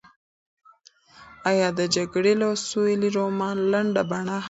ایا 1.49 1.67
د 1.79 1.81
جګړې 1.95 2.33
او 2.47 2.53
سولې 2.69 3.09
رومان 3.17 3.55
لنډه 3.71 4.01
بڼه 4.09 4.23
هم 4.37 4.37
شته؟ 4.37 4.39